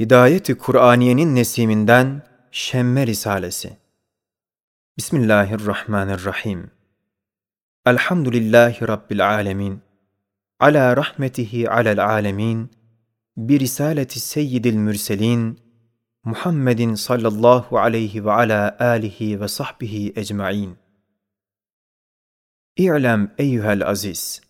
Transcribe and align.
Hidayeti 0.00 0.58
Kur'aniyenin 0.58 1.34
nesiminden 1.34 2.22
Şemme 2.50 3.06
Risalesi. 3.06 3.76
Bismillahirrahmanirrahim. 4.96 6.70
Elhamdülillahi 7.86 8.88
Rabbil 8.88 9.28
alemin. 9.28 9.82
Ala 10.60 10.96
rahmetihi 10.96 11.70
alel 11.70 12.06
alemin. 12.06 12.70
Bir 13.36 13.60
risaleti 13.60 14.20
seyyidil 14.20 14.74
mürselin 14.74 15.60
Muhammedin 16.24 16.94
sallallahu 16.94 17.78
aleyhi 17.78 18.24
ve 18.24 18.32
ala 18.32 18.76
alihi 18.80 19.40
ve 19.40 19.48
sahbihi 19.48 20.12
ecmain. 20.16 20.76
İ'lem 22.76 23.34
eyyuhel 23.38 23.86
aziz. 23.86 24.40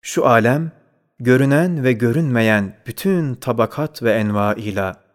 Şu 0.00 0.26
alem 0.26 0.72
görünen 1.20 1.84
ve 1.84 1.92
görünmeyen 1.92 2.76
bütün 2.86 3.34
tabakat 3.34 4.02
ve 4.02 4.12
envaıyla 4.12 5.06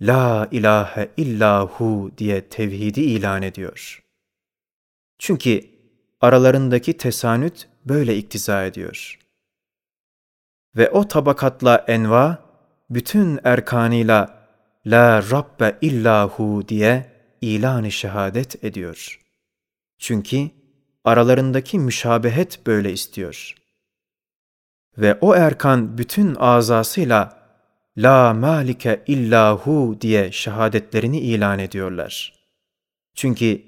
La 0.00 0.48
ilahe 0.50 1.10
illahu 1.16 2.10
diye 2.18 2.48
tevhidi 2.48 3.00
ilan 3.00 3.42
ediyor. 3.42 4.02
Çünkü 5.18 5.64
aralarındaki 6.20 6.96
tesanüt 6.96 7.68
böyle 7.84 8.16
iktiza 8.16 8.64
ediyor. 8.64 9.18
Ve 10.76 10.90
o 10.90 11.08
tabakatla 11.08 11.84
enva, 11.88 12.38
bütün 12.90 13.40
erkanıyla 13.44 14.46
La 14.86 15.30
Rabbe 15.30 15.78
illahu 15.80 16.68
diye 16.68 17.12
ilan-ı 17.40 17.90
şehadet 17.90 18.64
ediyor. 18.64 19.20
Çünkü 19.98 20.50
aralarındaki 21.04 21.78
müşabehet 21.78 22.66
böyle 22.66 22.92
istiyor.'' 22.92 23.59
Ve 24.98 25.18
o 25.20 25.34
erkan 25.34 25.98
bütün 25.98 26.34
azasıyla 26.34 27.40
La 27.96 28.34
malike 28.34 29.04
illahu 29.06 29.98
diye 30.00 30.32
şehadetlerini 30.32 31.20
ilan 31.20 31.58
ediyorlar. 31.58 32.32
Çünkü 33.14 33.62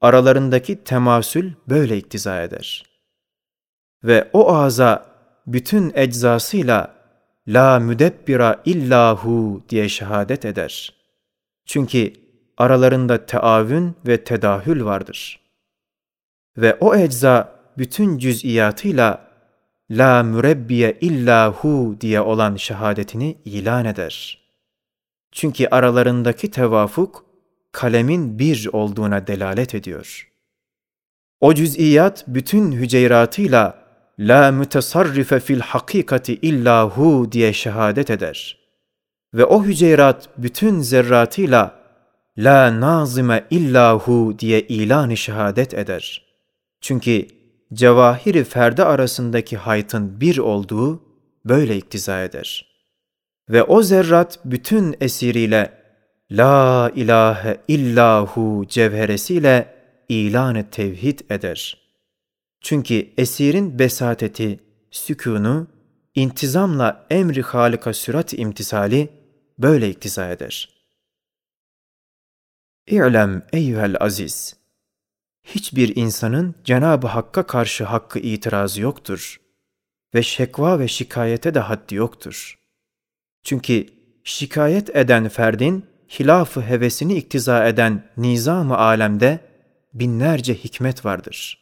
aralarındaki 0.00 0.84
temasül 0.84 1.52
böyle 1.68 1.96
iktiza 1.96 2.42
eder. 2.42 2.84
Ve 4.04 4.30
o 4.32 4.54
aza 4.54 5.06
bütün 5.46 5.92
eczasıyla 5.94 6.96
La 7.48 7.78
müdebbira 7.78 8.62
illahu 8.64 9.64
diye 9.68 9.88
şehadet 9.88 10.44
eder. 10.44 10.94
Çünkü 11.66 12.12
aralarında 12.56 13.26
teavün 13.26 13.96
ve 14.06 14.24
tedahül 14.24 14.84
vardır. 14.84 15.40
Ve 16.56 16.74
o 16.80 16.94
ecza 16.94 17.56
bütün 17.78 18.18
cüz'iyatıyla 18.18 19.25
la 19.90 20.22
mürebbiye 20.22 20.98
illa 21.00 21.52
hu 21.52 21.96
diye 22.00 22.20
olan 22.20 22.56
şehadetini 22.56 23.38
ilan 23.44 23.84
eder. 23.84 24.38
Çünkü 25.32 25.66
aralarındaki 25.66 26.50
tevafuk 26.50 27.24
kalemin 27.72 28.38
bir 28.38 28.68
olduğuna 28.72 29.26
delalet 29.26 29.74
ediyor. 29.74 30.30
O 31.40 31.54
cüz'iyat 31.54 32.24
bütün 32.26 32.72
hüceyratıyla 32.72 33.86
la 34.18 34.52
mütesarrife 34.52 35.40
fil 35.40 35.60
hakikati 35.60 36.34
illa 36.34 36.88
hu 36.88 37.32
diye 37.32 37.52
şehadet 37.52 38.10
eder. 38.10 38.58
Ve 39.34 39.44
o 39.44 39.64
hüceyrat 39.64 40.28
bütün 40.38 40.80
zerratıyla 40.80 41.74
la 42.38 42.80
nazime 42.80 43.46
illa 43.50 43.94
hu 43.94 44.36
diye 44.38 44.60
ilan-ı 44.60 45.16
şehadet 45.16 45.74
eder. 45.74 46.26
Çünkü 46.80 47.26
cevahiri 47.74 48.44
ferde 48.44 48.84
arasındaki 48.84 49.56
haytın 49.56 50.20
bir 50.20 50.38
olduğu 50.38 51.02
böyle 51.44 51.76
iktiza 51.76 52.22
eder. 52.22 52.76
Ve 53.50 53.62
o 53.62 53.82
zerrat 53.82 54.38
bütün 54.44 54.96
esiriyle 55.00 55.82
La 56.30 56.90
ilahe 56.94 57.60
illahu 57.68 58.64
cevheresiyle 58.68 59.74
ilan-ı 60.08 60.70
tevhid 60.70 61.20
eder. 61.30 61.78
Çünkü 62.60 63.08
esirin 63.18 63.78
besateti, 63.78 64.60
sükunu, 64.90 65.66
intizamla 66.14 67.06
emri 67.10 67.42
halika 67.42 67.94
sürat 67.94 68.32
imtisali 68.32 69.08
böyle 69.58 69.90
iktiza 69.90 70.30
eder. 70.30 70.68
İ'lem 72.86 73.42
eyyühel 73.52 73.96
aziz! 74.00 74.65
hiçbir 75.45 75.95
insanın 75.95 76.55
Cenab-ı 76.63 77.07
Hakk'a 77.07 77.47
karşı 77.47 77.83
hakkı 77.83 78.19
itirazı 78.19 78.81
yoktur 78.81 79.41
ve 80.15 80.23
şekva 80.23 80.79
ve 80.79 80.87
şikayete 80.87 81.53
de 81.53 81.59
haddi 81.59 81.95
yoktur. 81.95 82.59
Çünkü 83.43 83.85
şikayet 84.23 84.95
eden 84.95 85.29
ferdin 85.29 85.85
hilafı 86.19 86.61
hevesini 86.61 87.13
iktiza 87.13 87.67
eden 87.67 88.03
nizam-ı 88.17 88.77
alemde 88.77 89.39
binlerce 89.93 90.55
hikmet 90.55 91.05
vardır. 91.05 91.61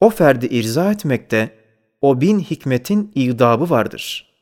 O 0.00 0.10
ferdi 0.10 0.46
irza 0.46 0.92
etmekte 0.92 1.58
o 2.00 2.20
bin 2.20 2.40
hikmetin 2.40 3.12
idabı 3.14 3.70
vardır. 3.70 4.34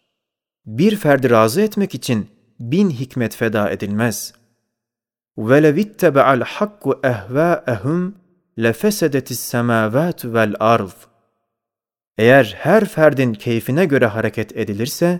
Bir 0.67 0.97
ferdi 0.97 1.31
razı 1.31 1.61
etmek 1.61 1.95
için 1.95 2.31
bin 2.61 2.91
hikmet 2.91 3.37
feda 3.37 3.71
edilmez. 3.71 4.35
وَلَوِ 5.39 5.77
اتَّبَعَ 5.85 6.43
الْحَقُّ 6.43 7.01
اَهْوَاءَهُمْ 7.01 8.13
lefesedetis 8.60 9.40
semavat 9.40 10.26
vel 10.26 10.56
arz. 10.60 10.94
Eğer 12.18 12.56
her 12.58 12.86
ferdin 12.86 13.34
keyfine 13.34 13.86
göre 13.86 14.06
hareket 14.06 14.58
edilirse, 14.58 15.20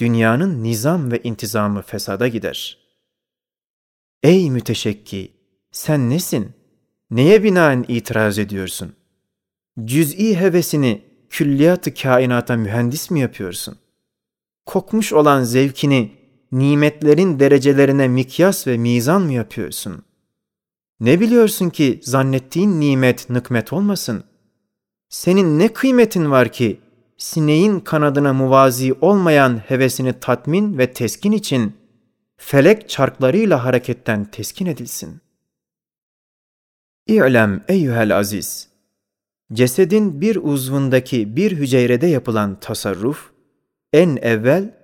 dünyanın 0.00 0.62
nizam 0.62 1.12
ve 1.12 1.20
intizamı 1.22 1.82
fesada 1.82 2.28
gider. 2.28 2.78
Ey 4.22 4.50
müteşekki, 4.50 5.32
sen 5.72 6.10
nesin? 6.10 6.52
Neye 7.10 7.42
binaen 7.42 7.84
itiraz 7.88 8.38
ediyorsun? 8.38 8.96
Cüz'i 9.84 10.40
hevesini 10.40 11.04
külliyat-ı 11.30 11.94
kainata 11.94 12.56
mühendis 12.56 13.10
mi 13.10 13.20
yapıyorsun? 13.20 13.78
Kokmuş 14.66 15.12
olan 15.12 15.42
zevkini 15.42 16.12
nimetlerin 16.52 17.40
derecelerine 17.40 18.08
mikyas 18.08 18.66
ve 18.66 18.76
mizan 18.76 19.22
mı 19.22 19.32
yapıyorsun?'' 19.32 20.11
Ne 21.02 21.20
biliyorsun 21.20 21.70
ki 21.70 22.00
zannettiğin 22.02 22.80
nimet 22.80 23.30
nıkmet 23.30 23.72
olmasın? 23.72 24.24
Senin 25.08 25.58
ne 25.58 25.72
kıymetin 25.72 26.30
var 26.30 26.52
ki 26.52 26.80
sineğin 27.16 27.80
kanadına 27.80 28.32
muvazi 28.32 28.94
olmayan 29.00 29.58
hevesini 29.58 30.20
tatmin 30.20 30.78
ve 30.78 30.92
teskin 30.92 31.32
için 31.32 31.76
felek 32.36 32.88
çarklarıyla 32.88 33.64
hareketten 33.64 34.24
teskin 34.24 34.66
edilsin. 34.66 35.20
İ'lem 37.06 37.64
eyyuhel 37.68 38.18
aziz! 38.18 38.68
Cesedin 39.52 40.20
bir 40.20 40.36
uzvundaki 40.36 41.36
bir 41.36 41.52
hücrede 41.52 42.06
yapılan 42.06 42.60
tasarruf, 42.60 43.30
en 43.92 44.16
evvel 44.16 44.74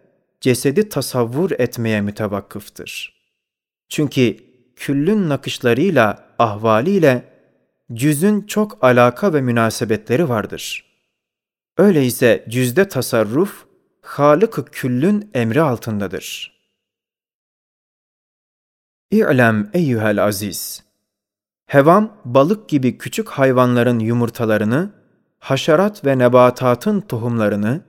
cesedi 0.41 0.89
tasavvur 0.89 1.51
etmeye 1.51 2.01
mütevakkıftır. 2.01 3.19
Çünkü 3.89 4.48
küllün 4.79 5.29
nakışlarıyla, 5.29 6.29
ahvaliyle 6.39 7.25
cüzün 7.93 8.43
çok 8.43 8.85
alaka 8.85 9.35
ve 9.35 9.41
münasebetleri 9.41 10.29
vardır. 10.29 10.85
Öyleyse 11.77 12.45
cüzde 12.49 12.89
tasarruf, 12.89 13.69
Halık-ı 14.03 14.65
küllün 14.65 15.31
emri 15.35 15.63
altındadır. 15.63 16.59
İ'lem 19.11 19.71
eyyühel 19.73 20.25
aziz! 20.25 20.85
Hevam, 21.67 22.17
balık 22.25 22.69
gibi 22.69 22.99
küçük 22.99 23.29
hayvanların 23.29 23.99
yumurtalarını, 23.99 24.91
haşerat 25.39 26.05
ve 26.05 26.19
nebatatın 26.19 27.01
tohumlarını, 27.01 27.81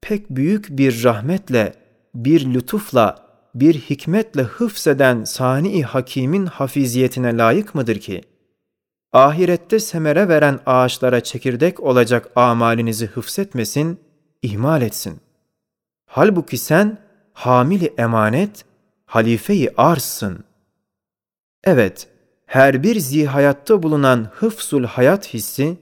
pek 0.00 0.30
büyük 0.30 0.68
bir 0.70 1.04
rahmetle, 1.04 1.74
bir 2.14 2.54
lütufla 2.54 3.21
bir 3.54 3.74
hikmetle 3.74 4.42
hıfzeden 4.42 5.24
sani 5.24 5.82
hakimin 5.82 6.46
hafiziyetine 6.46 7.36
layık 7.36 7.74
mıdır 7.74 7.98
ki? 7.98 8.22
Ahirette 9.12 9.80
semere 9.80 10.28
veren 10.28 10.60
ağaçlara 10.66 11.20
çekirdek 11.20 11.80
olacak 11.80 12.30
amalinizi 12.36 13.06
hıfzetmesin, 13.06 14.00
ihmal 14.42 14.82
etsin. 14.82 15.20
Halbuki 16.06 16.58
sen 16.58 16.98
hamili 17.32 17.94
emanet, 17.98 18.64
halifeyi 19.06 19.70
arzsın. 19.76 20.44
Evet, 21.64 22.08
her 22.46 22.82
bir 22.82 22.98
zihayatta 22.98 23.82
bulunan 23.82 24.28
hıfzul 24.32 24.84
hayat 24.84 25.34
hissi, 25.34 25.78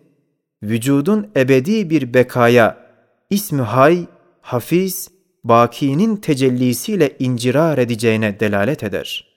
vücudun 0.63 1.31
ebedi 1.37 1.91
bir 1.91 2.15
bekaya, 2.15 2.87
ismi 3.31 3.63
hay, 3.63 4.07
hafiz, 4.41 5.11
bakinin 5.45 6.17
tecellisiyle 6.17 7.17
incirar 7.19 7.79
edeceğine 7.79 8.41
delalet 8.41 8.83
eder. 8.83 9.31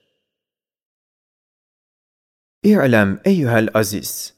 İ'lem 2.64 3.20
eyyuhel 3.26 3.70
aziz! 3.74 4.34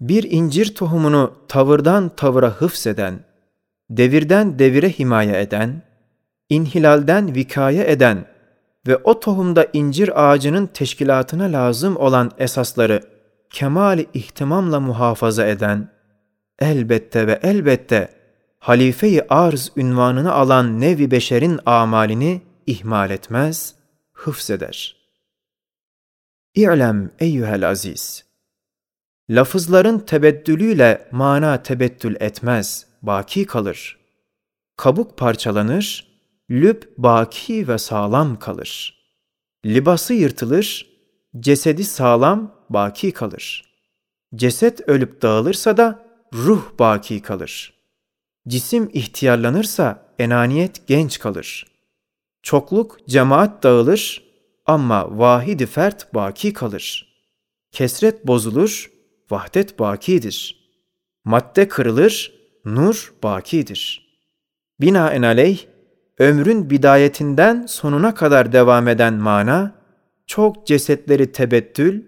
Bir 0.00 0.30
incir 0.30 0.74
tohumunu 0.74 1.34
tavırdan 1.48 2.08
tavıra 2.16 2.50
hıfzeden, 2.50 3.20
devirden 3.90 4.58
devire 4.58 4.90
himaye 4.90 5.40
eden, 5.40 5.82
inhilalden 6.48 7.34
vikaye 7.34 7.90
eden 7.90 8.26
ve 8.86 8.96
o 8.96 9.20
tohumda 9.20 9.66
incir 9.72 10.30
ağacının 10.30 10.66
teşkilatına 10.66 11.52
lazım 11.52 11.96
olan 11.96 12.30
esasları 12.38 13.02
kemali 13.50 14.06
ihtimamla 14.14 14.80
muhafaza 14.80 15.46
eden, 15.46 15.88
elbette 16.58 17.26
ve 17.26 17.40
elbette 17.42 18.17
halife-i 18.58 19.22
arz 19.28 19.72
ünvanını 19.76 20.32
alan 20.32 20.80
nevi 20.80 21.10
beşerin 21.10 21.60
amalini 21.66 22.42
ihmal 22.66 23.10
etmez, 23.10 23.74
hıfzeder. 24.12 24.96
İ'lem 26.54 27.10
eyyühel 27.18 27.68
aziz. 27.68 28.24
Lafızların 29.30 29.98
tebeddülüyle 29.98 31.08
mana 31.12 31.62
tebettül 31.62 32.16
etmez, 32.20 32.86
baki 33.02 33.46
kalır. 33.46 33.98
Kabuk 34.76 35.18
parçalanır, 35.18 36.06
lüb 36.50 36.82
baki 36.98 37.68
ve 37.68 37.78
sağlam 37.78 38.38
kalır. 38.38 38.98
Libası 39.66 40.14
yırtılır, 40.14 40.86
cesedi 41.40 41.84
sağlam, 41.84 42.64
baki 42.70 43.12
kalır. 43.12 43.74
Ceset 44.34 44.88
ölüp 44.88 45.22
dağılırsa 45.22 45.76
da 45.76 46.06
ruh 46.34 46.78
baki 46.78 47.22
kalır. 47.22 47.77
Cisim 48.48 48.90
ihtiyarlanırsa 48.92 50.14
enaniyet 50.18 50.86
genç 50.86 51.18
kalır. 51.18 51.66
Çokluk 52.42 53.08
cemaat 53.08 53.62
dağılır 53.62 54.22
ama 54.66 55.18
vahidi 55.18 55.66
fert 55.66 56.14
baki 56.14 56.52
kalır. 56.52 57.14
Kesret 57.72 58.26
bozulur, 58.26 58.90
vahdet 59.30 59.78
bakidir. 59.78 60.68
Madde 61.24 61.68
kırılır, 61.68 62.32
nur 62.64 63.14
bakidir. 63.22 64.08
Binaenaleyh, 64.80 65.58
ömrün 66.18 66.70
bidayetinden 66.70 67.66
sonuna 67.66 68.14
kadar 68.14 68.52
devam 68.52 68.88
eden 68.88 69.14
mana, 69.14 69.74
çok 70.26 70.66
cesetleri 70.66 71.32
tebettül 71.32 72.02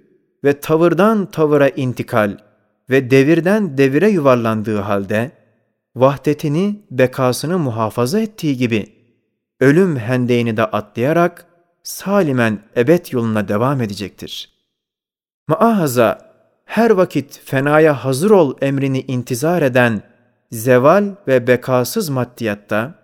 ve 0.45 0.61
tavırdan 0.61 1.27
tavıra 1.27 1.69
intikal 1.69 2.37
ve 2.91 3.11
devirden 3.11 3.79
devire 3.79 4.11
yuvarlandığı 4.11 4.79
halde, 4.79 5.40
vahdetini, 5.97 6.87
bekasını 6.91 7.59
muhafaza 7.59 8.21
ettiği 8.21 8.57
gibi, 8.57 8.93
ölüm 9.61 9.97
hendeğini 9.97 10.57
de 10.57 10.65
atlayarak, 10.65 11.47
salimen 11.83 12.63
ebed 12.77 13.07
yoluna 13.13 13.49
devam 13.49 13.81
edecektir. 13.81 14.51
Maahaza, 15.49 16.31
her 16.65 16.91
vakit 16.91 17.41
fenaya 17.45 18.05
hazır 18.05 18.31
ol 18.31 18.57
emrini 18.61 19.01
intizar 19.01 19.63
eden 19.63 20.03
zeval 20.51 21.15
ve 21.29 21.47
bekasız 21.47 22.09
maddiyatta, 22.09 22.95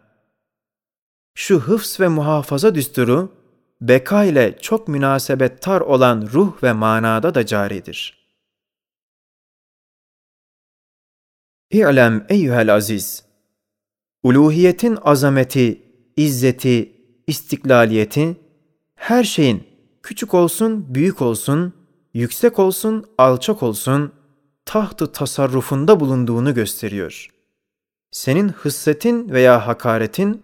şu 1.35 1.61
hıfz 1.61 2.01
ve 2.01 2.09
muhafaza 2.09 2.75
düsturu, 2.75 3.33
beka 3.81 4.25
ile 4.25 4.59
çok 4.59 4.89
münasebettar 4.89 5.81
olan 5.81 6.29
ruh 6.33 6.63
ve 6.63 6.73
manada 6.73 7.35
da 7.35 7.47
caridir. 7.47 8.26
İ'lem 11.71 12.27
eyyühel 12.29 12.75
aziz, 12.75 13.25
uluhiyetin 14.23 14.99
azameti, 15.03 15.83
izzeti, 16.17 16.93
istiklaliyeti, 17.27 18.37
her 18.95 19.25
şeyin 19.25 19.67
küçük 20.03 20.35
olsun, 20.35 20.95
büyük 20.95 21.23
olsun, 21.23 21.73
yüksek 22.15 22.59
olsun, 22.59 23.05
alçak 23.19 23.63
olsun, 23.63 24.13
tahtı 24.65 25.13
tasarrufunda 25.13 26.01
bulunduğunu 26.01 26.55
gösteriyor. 26.55 27.29
Senin 28.11 28.49
hıssetin 28.49 29.31
veya 29.31 29.67
hakaretin, 29.67 30.43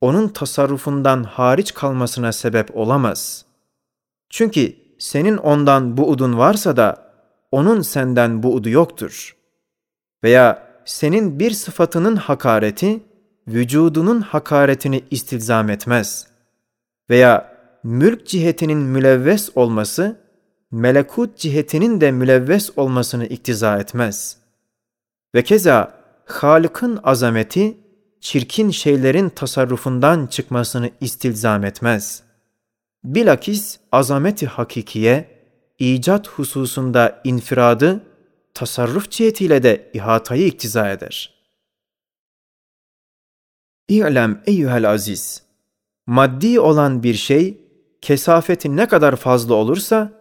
onun 0.00 0.28
tasarrufundan 0.28 1.24
hariç 1.24 1.74
kalmasına 1.74 2.32
sebep 2.32 2.76
olamaz. 2.76 3.44
Çünkü 4.30 4.76
senin 4.98 5.36
ondan 5.36 5.96
buudun 5.96 6.38
varsa 6.38 6.76
da 6.76 7.12
onun 7.52 7.82
senden 7.82 8.42
buudu 8.42 8.68
yoktur. 8.68 9.37
Veya 10.24 10.68
senin 10.84 11.38
bir 11.38 11.50
sıfatının 11.50 12.16
hakareti 12.16 13.00
vücudunun 13.48 14.20
hakaretini 14.20 15.04
istilzam 15.10 15.70
etmez. 15.70 16.26
Veya 17.10 17.58
mülk 17.84 18.26
cihetinin 18.26 18.78
mülevves 18.78 19.50
olması 19.54 20.20
melekut 20.70 21.38
cihetinin 21.38 22.00
de 22.00 22.12
mülevves 22.12 22.70
olmasını 22.76 23.26
iktiza 23.26 23.78
etmez. 23.78 24.36
Ve 25.34 25.42
keza 25.42 25.98
Halık'ın 26.24 27.00
azameti 27.04 27.76
çirkin 28.20 28.70
şeylerin 28.70 29.28
tasarrufundan 29.28 30.26
çıkmasını 30.26 30.90
istilzam 31.00 31.64
etmez. 31.64 32.22
Bilakis 33.04 33.78
azameti 33.92 34.46
hakikiye, 34.46 35.28
icat 35.78 36.28
hususunda 36.28 37.20
infiradı, 37.24 38.00
tasarruf 38.58 39.10
cihetiyle 39.10 39.62
de 39.62 39.90
ihatayı 39.94 40.46
iktiza 40.46 40.90
eder. 40.90 41.34
İ'lem 43.88 44.42
eyyühel 44.46 44.90
aziz, 44.90 45.42
maddi 46.06 46.60
olan 46.60 47.02
bir 47.02 47.14
şey, 47.14 47.60
kesafeti 48.00 48.76
ne 48.76 48.88
kadar 48.88 49.16
fazla 49.16 49.54
olursa, 49.54 50.12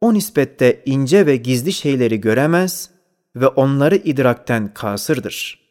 o 0.00 0.14
nispette 0.14 0.82
ince 0.86 1.26
ve 1.26 1.36
gizli 1.36 1.72
şeyleri 1.72 2.20
göremez 2.20 2.90
ve 3.36 3.46
onları 3.46 3.96
idrakten 3.96 4.74
kasırdır.'' 4.74 5.62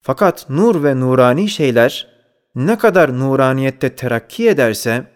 Fakat 0.00 0.50
nur 0.50 0.84
ve 0.84 1.00
nurani 1.00 1.48
şeyler 1.48 2.08
ne 2.54 2.78
kadar 2.78 3.18
nuraniyette 3.18 3.94
terakki 3.94 4.48
ederse, 4.48 5.06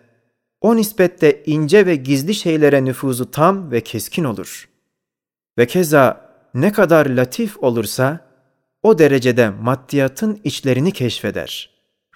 o 0.60 0.76
nispette 0.76 1.42
ince 1.46 1.86
ve 1.86 1.96
gizli 1.96 2.34
şeylere 2.34 2.84
nüfuzu 2.84 3.30
tam 3.30 3.70
ve 3.70 3.80
keskin 3.80 4.24
olur. 4.24 4.68
Ve 5.58 5.66
keza 5.66 6.21
ne 6.54 6.72
kadar 6.72 7.06
latif 7.06 7.62
olursa, 7.62 8.20
o 8.82 8.98
derecede 8.98 9.50
maddiyatın 9.50 10.40
içlerini 10.44 10.92
keşfeder. 10.92 11.70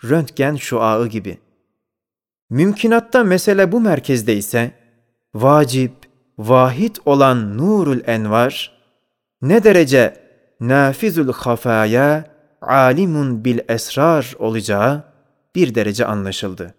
Röntgen 0.04 0.56
şuağı 0.56 1.06
gibi. 1.06 1.38
Mümkinatta 2.50 3.24
mesele 3.24 3.72
bu 3.72 3.80
merkezde 3.80 4.36
ise, 4.36 4.72
vacip, 5.34 5.92
vahid 6.38 6.96
olan 7.04 7.58
nurul 7.58 8.00
envar, 8.06 8.72
ne 9.42 9.64
derece 9.64 10.16
nafizul 10.60 11.32
hafaya, 11.32 12.24
alimun 12.60 13.44
bil 13.44 13.58
esrar 13.68 14.34
olacağı 14.38 15.04
bir 15.54 15.74
derece 15.74 16.06
anlaşıldı. 16.06 16.74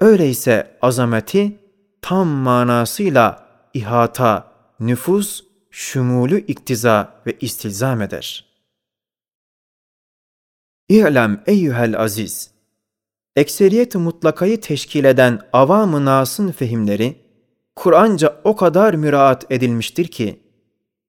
Öyleyse 0.00 0.76
azameti 0.82 1.58
tam 2.02 2.28
manasıyla 2.28 3.46
ihata, 3.74 4.52
nüfus, 4.80 5.49
şumulü 5.70 6.40
iktiza 6.46 7.22
ve 7.26 7.36
istilzam 7.40 8.02
eder. 8.02 8.50
İ'lem 10.88 11.42
eyyühel 11.46 12.00
aziz, 12.00 12.50
ekseriyet 13.36 13.94
mutlakayı 13.94 14.60
teşkil 14.60 15.04
eden 15.04 15.40
avam-ı 15.52 16.04
nasın 16.04 16.52
fehimleri, 16.52 17.16
Kur'anca 17.76 18.40
o 18.44 18.56
kadar 18.56 18.94
müraat 18.94 19.52
edilmiştir 19.52 20.06
ki, 20.08 20.40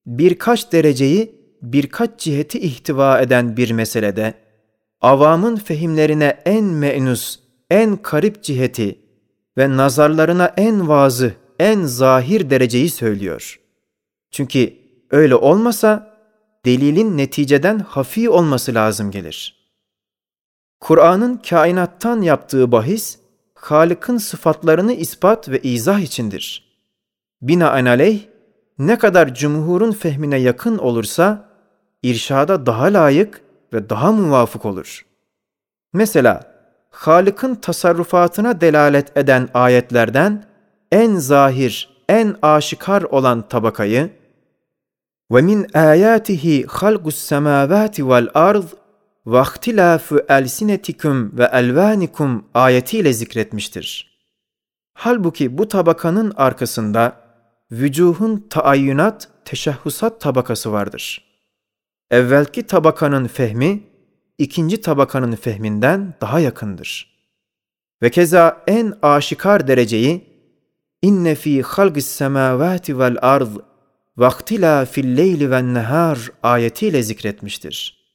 birkaç 0.06 0.72
dereceyi 0.72 1.41
birkaç 1.62 2.20
ciheti 2.20 2.60
ihtiva 2.60 3.22
eden 3.22 3.58
bir 3.58 3.72
meselede, 3.72 4.34
avamın 5.01 5.56
fehimlerine 5.56 6.41
en 6.46 6.63
menus, 6.63 7.39
en 7.70 7.98
karip 7.98 8.44
ciheti 8.44 9.00
ve 9.58 9.77
nazarlarına 9.77 10.53
en 10.58 10.88
vazı, 10.88 11.34
en 11.60 11.84
zahir 11.84 12.50
dereceyi 12.50 12.89
söylüyor. 12.89 13.60
Çünkü 14.32 14.74
öyle 15.12 15.36
olmasa 15.36 16.18
delilin 16.66 17.18
neticeden 17.18 17.80
hafi 17.80 18.30
olması 18.30 18.74
lazım 18.74 19.12
gelir. 19.12 19.62
Kur'an'ın 20.80 21.38
kainattan 21.38 22.22
yaptığı 22.22 22.72
bahis, 22.72 23.20
Halık'ın 23.54 24.18
sıfatlarını 24.18 24.94
ispat 24.94 25.50
ve 25.50 25.62
izah 25.62 26.00
içindir. 26.00 26.72
Binaenaleyh, 27.42 28.20
ne 28.80 28.98
kadar 28.98 29.34
cumhurun 29.34 29.92
fehmine 29.92 30.38
yakın 30.38 30.78
olursa, 30.78 31.50
irşada 32.04 32.66
daha 32.66 32.86
layık 32.86 33.42
ve 33.74 33.90
daha 33.90 34.12
muvafık 34.12 34.66
olur. 34.66 35.06
Mesela 35.94 36.52
Halık'ın 36.90 37.56
tasarrufatına 37.56 38.62
delalet 38.62 39.18
eden 39.18 39.50
ayetlerden 39.54 40.46
en 40.92 41.16
zahir, 41.16 42.04
en 42.10 42.36
aşikar 42.42 43.02
olan 43.02 43.48
tabakayı 43.48 44.21
semavati 47.12 48.10
vel 48.10 48.28
ard 48.34 48.64
ve 49.26 49.42
ihtilafu 49.42 50.20
elsinetikum 50.30 51.38
ve 51.38 51.50
elvanikum 51.54 52.46
ayetiyle 52.54 53.14
zikretmiştir. 53.14 54.20
Halbuki 54.94 55.58
bu 55.58 55.68
tabakanın 55.68 56.34
arkasında 56.36 57.16
vücuhun 57.72 58.48
taayyünat, 58.50 59.28
teşahhusat 59.46 60.22
tabakası 60.22 60.72
vardır.'' 60.72 61.32
evvelki 62.12 62.64
tabakanın 62.64 63.28
fehmi 63.28 63.84
ikinci 64.38 64.82
tabakanın 64.82 65.36
fehminden 65.36 66.14
daha 66.22 66.40
yakındır. 66.40 67.12
Ve 68.02 68.10
keza 68.10 68.64
en 68.68 68.94
aşikar 69.02 69.68
dereceyi 69.68 70.26
inne 71.02 71.36
fi 71.36 71.62
halgis 71.62 72.08
semavati 72.08 73.00
vel 73.00 73.18
ard 73.22 73.48
vaktila 74.17 74.85
fil 74.85 75.17
leyli 75.17 75.50
ven 75.50 75.75
nehar 75.75 76.31
ayetiyle 76.43 77.03
zikretmiştir. 77.03 78.07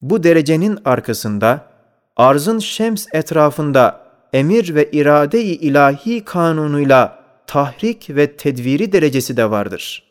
Bu 0.00 0.22
derecenin 0.22 0.78
arkasında 0.84 1.66
arzın 2.16 2.58
şems 2.58 3.06
etrafında 3.12 4.04
emir 4.32 4.74
ve 4.74 4.90
irade-i 4.90 5.54
ilahi 5.54 6.24
kanunuyla 6.24 7.24
tahrik 7.46 8.10
ve 8.10 8.36
tedviri 8.36 8.92
derecesi 8.92 9.36
de 9.36 9.50
vardır. 9.50 10.02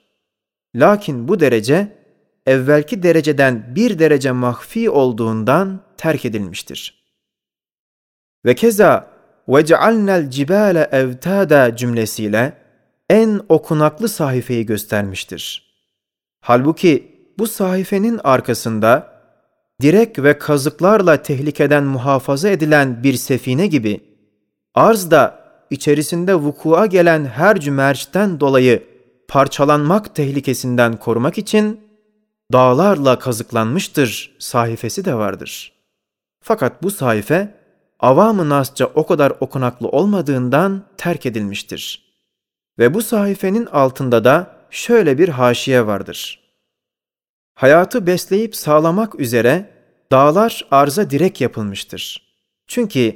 Lakin 0.75 1.27
bu 1.27 1.39
derece 1.39 1.97
evvelki 2.45 3.03
dereceden 3.03 3.75
bir 3.75 3.99
derece 3.99 4.31
mahfi 4.31 4.89
olduğundan 4.89 5.81
terk 5.97 6.25
edilmiştir. 6.25 7.03
Ve 8.45 8.55
keza 8.55 9.13
وَجَعَلْنَا 9.47 10.27
الْجِبَالَ 10.27 10.89
اَوْتَادًا 10.89 11.75
cümlesiyle 11.75 12.53
en 13.10 13.40
okunaklı 13.48 14.08
sayfayı 14.08 14.66
göstermiştir. 14.66 15.74
Halbuki 16.40 17.18
bu 17.38 17.46
sayfenin 17.46 18.20
arkasında 18.24 19.18
direk 19.82 20.18
ve 20.18 20.38
kazıklarla 20.38 21.22
tehlikeden 21.22 21.84
muhafaza 21.84 22.48
edilen 22.48 23.02
bir 23.02 23.14
sefine 23.14 23.66
gibi 23.66 24.00
arzda 24.74 25.38
içerisinde 25.70 26.34
vukua 26.34 26.86
gelen 26.86 27.24
her 27.24 27.60
cümerçten 27.60 28.40
dolayı 28.40 28.84
parçalanmak 29.28 30.14
tehlikesinden 30.14 30.96
korumak 30.96 31.38
için 31.38 31.80
dağlarla 32.52 33.18
kazıklanmıştır 33.18 34.36
sayfesi 34.38 35.04
de 35.04 35.14
vardır. 35.14 35.72
Fakat 36.40 36.82
bu 36.82 36.90
sayfe 36.90 37.54
avam-ı 38.00 38.48
nasça 38.48 38.86
o 38.86 39.06
kadar 39.06 39.32
okunaklı 39.40 39.88
olmadığından 39.88 40.82
terk 40.96 41.26
edilmiştir. 41.26 42.07
Ve 42.78 42.94
bu 42.94 43.02
sayfenin 43.02 43.66
altında 43.66 44.24
da 44.24 44.56
şöyle 44.70 45.18
bir 45.18 45.28
haşiye 45.28 45.86
vardır. 45.86 46.40
Hayatı 47.54 48.06
besleyip 48.06 48.56
sağlamak 48.56 49.20
üzere 49.20 49.70
dağlar 50.12 50.66
arza 50.70 51.10
direk 51.10 51.40
yapılmıştır. 51.40 52.28
Çünkü 52.66 53.14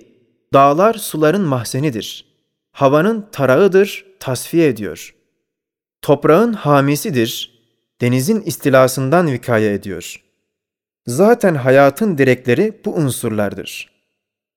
dağlar 0.53 0.95
suların 0.95 1.43
mahzenidir. 1.43 2.25
Havanın 2.73 3.29
tarağıdır, 3.33 4.07
tasfiye 4.21 4.69
ediyor. 4.69 5.15
Toprağın 6.03 6.53
hamisidir, 6.53 7.61
denizin 8.01 8.41
istilasından 8.41 9.33
vikaye 9.33 9.73
ediyor. 9.73 10.23
Zaten 11.07 11.55
hayatın 11.55 12.19
direkleri 12.19 12.81
bu 12.85 12.95
unsurlardır. 12.95 13.93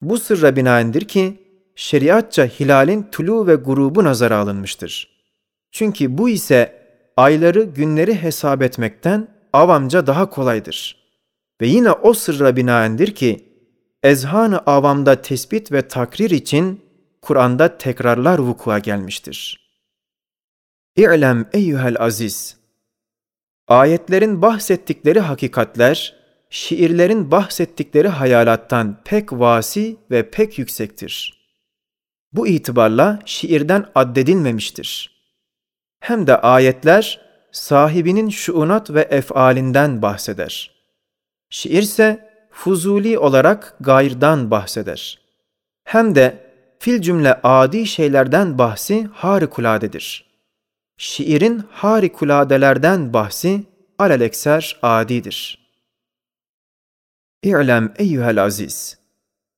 Bu 0.01 0.17
sırra 0.17 0.55
binaendir 0.55 1.07
ki, 1.07 1.44
şeriatça 1.75 2.45
hilalin 2.45 3.03
tulu 3.03 3.47
ve 3.47 3.55
grubu 3.55 4.03
nazara 4.03 4.37
alınmıştır. 4.37 5.15
Çünkü 5.71 6.17
bu 6.17 6.29
ise 6.29 6.85
ayları, 7.17 7.63
günleri 7.63 8.15
hesap 8.15 8.61
etmekten 8.61 9.27
avamca 9.53 10.07
daha 10.07 10.29
kolaydır. 10.29 11.05
Ve 11.61 11.67
yine 11.67 11.91
o 11.91 12.13
sırra 12.13 12.55
binaendir 12.55 13.15
ki, 13.15 13.45
ezhan-ı 14.03 14.59
avamda 14.59 15.21
tespit 15.21 15.71
ve 15.71 15.87
takrir 15.87 16.29
için 16.29 16.81
Kur'an'da 17.21 17.77
tekrarlar 17.77 18.39
vukua 18.39 18.79
gelmiştir. 18.79 19.65
İ'lem 20.95 21.49
eyyuhel 21.53 21.95
aziz! 21.99 22.57
Ayetlerin 23.67 24.41
bahsettikleri 24.41 25.19
hakikatler, 25.19 26.15
şiirlerin 26.49 27.31
bahsettikleri 27.31 28.07
hayalattan 28.07 29.01
pek 29.05 29.33
vasi 29.33 29.97
ve 30.11 30.29
pek 30.29 30.59
yüksektir. 30.59 31.44
Bu 32.35 32.47
itibarla 32.47 33.19
şiirden 33.25 33.85
addedilmemiştir. 33.95 35.15
Hem 35.99 36.27
de 36.27 36.37
ayetler 36.37 37.21
sahibinin 37.51 38.29
şuunat 38.29 38.89
ve 38.89 39.01
efalinden 39.01 40.01
bahseder. 40.01 40.71
Şiir 41.49 41.81
ise 41.81 42.29
fuzuli 42.51 43.19
olarak 43.19 43.75
gayrdan 43.79 44.51
bahseder. 44.51 45.19
Hem 45.83 46.15
de 46.15 46.51
fil 46.79 47.01
cümle 47.01 47.39
adi 47.43 47.87
şeylerden 47.87 48.57
bahsi 48.57 49.07
harikuladedir. 49.13 50.25
Şiirin 50.97 51.63
harikuladelerden 51.71 53.13
bahsi 53.13 53.63
alelekser 53.99 54.79
adidir. 54.81 55.59
İ'lem 57.43 57.93
eyyühel 57.97 58.43
aziz! 58.43 59.04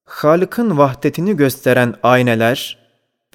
Halık'ın 0.07 0.77
vahdetini 0.77 1.37
gösteren 1.37 1.95
ayneler 2.03 2.77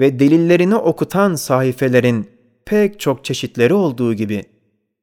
ve 0.01 0.19
delillerini 0.19 0.77
okutan 0.77 1.35
sayfelerin 1.35 2.31
pek 2.65 3.01
çok 3.01 3.25
çeşitleri 3.25 3.75
olduğu 3.75 4.15
gibi 4.15 4.45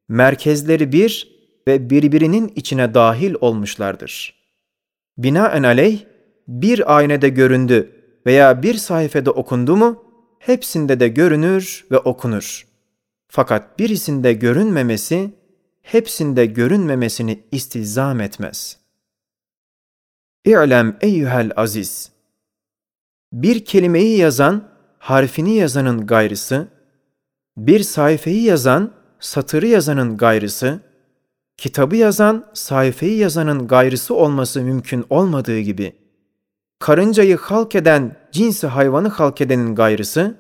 merkezleri 0.08 0.92
bir 0.92 1.28
ve 1.68 1.90
birbirinin 1.90 2.52
içine 2.56 2.94
dahil 2.94 3.36
olmuşlardır. 3.42 4.36
Binaenaleyh 5.18 6.00
bir 6.48 6.98
aynede 6.98 7.30
göründü 7.30 7.92
veya 8.26 8.64
bir 8.64 8.74
sayfada 8.74 9.32
okundu 9.32 9.76
mu 9.76 10.04
hepsinde 10.40 11.00
de 11.00 11.08
görünür 11.08 11.86
ve 11.92 11.98
okunur. 11.98 12.68
Fakat 13.28 13.80
birisinde 13.80 14.34
görünmemesi 14.34 15.32
hepsinde 15.82 16.46
görünmemesini 16.46 17.44
istilzam 17.52 18.22
etmez.'' 18.22 18.79
İ'lem 20.46 20.98
eyyühel 21.02 21.52
aziz. 21.56 22.12
Bir 23.34 23.66
kelimeyi 23.66 24.18
yazan, 24.18 24.64
harfini 25.00 25.56
yazanın 25.56 26.08
gayrısı, 26.08 26.68
bir 27.58 27.80
sayfayı 27.80 28.42
yazan, 28.42 28.92
satırı 29.20 29.68
yazanın 29.68 30.18
gayrısı, 30.18 30.80
kitabı 31.58 31.96
yazan, 31.96 32.46
sayfayı 32.54 33.18
yazanın 33.18 33.68
gayrısı 33.68 34.16
olması 34.16 34.62
mümkün 34.62 35.06
olmadığı 35.10 35.60
gibi, 35.60 35.96
karıncayı 36.80 37.38
halk 37.38 37.76
eden, 37.76 38.16
cinsi 38.32 38.68
hayvanı 38.68 39.08
halk 39.08 39.42
edenin 39.42 39.76
gayrısı, 39.76 40.36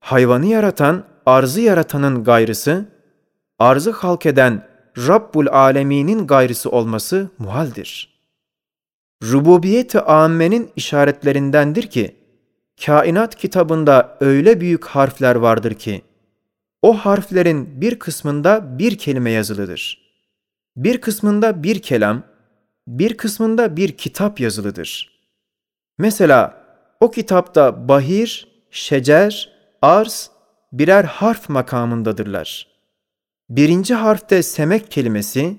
hayvanı 0.00 0.46
yaratan, 0.46 1.04
arzı 1.26 1.60
yaratanın 1.60 2.24
gayrısı, 2.24 2.88
arzı 3.58 3.90
halk 3.90 4.26
eden 4.26 4.68
Rabbul 4.98 5.46
Alemin'in 5.46 6.26
gayrısı 6.26 6.70
olması 6.70 7.30
muhaldir.'' 7.38 8.11
Rububiyet-i 9.22 10.00
âmmenin 10.00 10.70
işaretlerindendir 10.76 11.82
ki, 11.82 12.16
kainat 12.86 13.36
kitabında 13.36 14.16
öyle 14.20 14.60
büyük 14.60 14.84
harfler 14.84 15.34
vardır 15.34 15.74
ki, 15.74 16.02
o 16.82 16.94
harflerin 16.94 17.80
bir 17.80 17.98
kısmında 17.98 18.78
bir 18.78 18.98
kelime 18.98 19.30
yazılıdır. 19.30 20.02
Bir 20.76 21.00
kısmında 21.00 21.62
bir 21.62 21.82
kelam, 21.82 22.22
bir 22.86 23.16
kısmında 23.16 23.76
bir 23.76 23.92
kitap 23.92 24.40
yazılıdır. 24.40 25.20
Mesela 25.98 26.64
o 27.00 27.10
kitapta 27.10 27.88
bahir, 27.88 28.48
şecer, 28.70 29.52
arz 29.82 30.30
birer 30.72 31.04
harf 31.04 31.48
makamındadırlar. 31.48 32.66
Birinci 33.48 33.94
harfte 33.94 34.42
semek 34.42 34.90
kelimesi, 34.90 35.56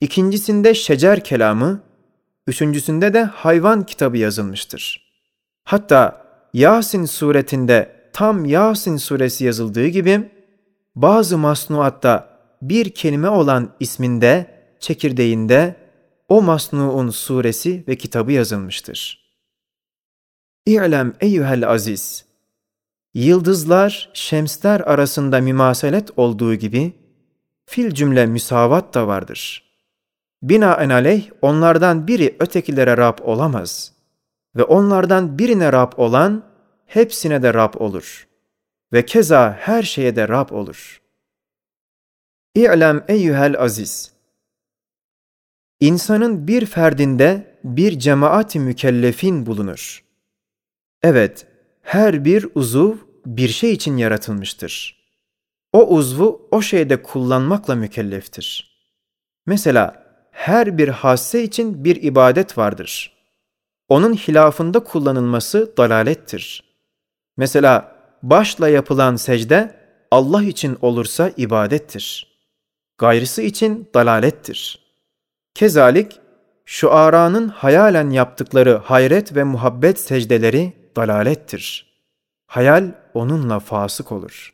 ikincisinde 0.00 0.74
şecer 0.74 1.24
kelamı, 1.24 1.82
Üçüncüsünde 2.46 3.14
de 3.14 3.22
hayvan 3.24 3.86
kitabı 3.86 4.16
yazılmıştır. 4.16 5.12
Hatta 5.64 6.24
Yasin 6.52 7.04
suretinde 7.04 8.08
tam 8.12 8.44
Yasin 8.44 8.96
suresi 8.96 9.44
yazıldığı 9.44 9.86
gibi 9.86 10.30
bazı 10.96 11.38
masnuatta 11.38 12.38
bir 12.62 12.90
kelime 12.90 13.28
olan 13.28 13.72
isminde, 13.80 14.46
çekirdeğinde 14.80 15.76
o 16.28 16.42
masnuun 16.42 17.10
suresi 17.10 17.84
ve 17.88 17.96
kitabı 17.96 18.32
yazılmıştır. 18.32 19.24
İ'lem 20.66 21.14
eyyuhel 21.20 21.68
aziz! 21.70 22.24
Yıldızlar, 23.14 24.10
şemsler 24.14 24.80
arasında 24.80 25.40
mümaselet 25.40 26.10
olduğu 26.16 26.54
gibi 26.54 26.92
fil 27.66 27.90
cümle 27.90 28.26
müsavat 28.26 28.94
da 28.94 29.06
vardır.'' 29.06 29.73
Binaenaleyh 30.44 31.30
onlardan 31.42 32.06
biri 32.06 32.36
ötekilere 32.40 32.96
Rab 32.96 33.18
olamaz 33.22 33.92
ve 34.56 34.62
onlardan 34.64 35.38
birine 35.38 35.72
Rab 35.72 35.92
olan 35.96 36.44
hepsine 36.86 37.42
de 37.42 37.54
Rab 37.54 37.74
olur 37.80 38.28
ve 38.92 39.06
keza 39.06 39.56
her 39.60 39.82
şeye 39.82 40.16
de 40.16 40.28
Rab 40.28 40.50
olur. 40.50 41.02
İ'lem 42.54 43.04
eyyühel 43.08 43.60
aziz! 43.60 44.12
İnsanın 45.80 46.48
bir 46.48 46.66
ferdinde 46.66 47.58
bir 47.64 47.98
cemaati 47.98 48.60
mükellefin 48.60 49.46
bulunur. 49.46 50.04
Evet, 51.02 51.46
her 51.82 52.24
bir 52.24 52.48
uzuv 52.54 52.96
bir 53.26 53.48
şey 53.48 53.72
için 53.72 53.96
yaratılmıştır. 53.96 55.04
O 55.72 55.88
uzvu 55.88 56.48
o 56.50 56.62
şeyde 56.62 57.02
kullanmakla 57.02 57.74
mükelleftir. 57.74 58.74
Mesela 59.46 60.03
her 60.34 60.78
bir 60.78 60.88
hasse 60.88 61.42
için 61.42 61.84
bir 61.84 62.02
ibadet 62.02 62.58
vardır. 62.58 63.14
onun 63.88 64.14
hilafında 64.14 64.80
kullanılması 64.80 65.72
dalalettir. 65.76 66.64
Mesela 67.36 67.96
başla 68.22 68.68
yapılan 68.68 69.16
secde 69.16 69.76
Allah 70.10 70.42
için 70.42 70.78
olursa 70.82 71.30
ibadettir. 71.36 72.36
Gayrısı 72.98 73.42
için 73.42 73.88
dalalettir. 73.94 74.78
Kezalik, 75.54 76.20
şu 76.64 76.92
aranın 76.92 77.48
hayalen 77.48 78.10
yaptıkları 78.10 78.76
hayret 78.76 79.36
ve 79.36 79.44
muhabbet 79.44 80.00
secdeleri 80.00 80.72
dalalettir. 80.96 81.94
Hayal 82.46 82.92
onunla 83.14 83.60
fasık 83.60 84.12
olur.'' 84.12 84.53